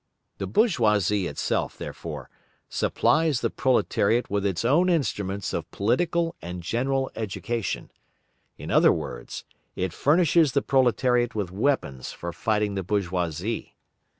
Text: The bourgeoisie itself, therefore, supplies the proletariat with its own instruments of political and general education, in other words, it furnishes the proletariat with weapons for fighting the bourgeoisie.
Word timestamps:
The 0.39 0.47
bourgeoisie 0.47 1.27
itself, 1.27 1.77
therefore, 1.77 2.31
supplies 2.69 3.41
the 3.41 3.51
proletariat 3.51 4.31
with 4.31 4.47
its 4.47 4.65
own 4.65 4.89
instruments 4.89 5.53
of 5.53 5.69
political 5.69 6.35
and 6.41 6.63
general 6.63 7.11
education, 7.15 7.91
in 8.57 8.71
other 8.71 8.91
words, 8.91 9.43
it 9.75 9.93
furnishes 9.93 10.53
the 10.53 10.63
proletariat 10.63 11.35
with 11.35 11.51
weapons 11.51 12.11
for 12.13 12.33
fighting 12.33 12.73
the 12.73 12.81
bourgeoisie. 12.81 13.75